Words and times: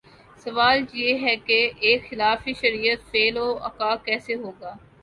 سوال 0.45 0.79
یہ 0.93 1.19
ہے 1.21 1.35
کہ 1.45 1.59
ایک 1.79 2.09
خلاف 2.09 2.47
شریعت 2.61 3.09
فعل 3.11 3.37
واقع 3.37 3.95
کیسے 4.05 4.35
ہوگا؟ 4.35 4.73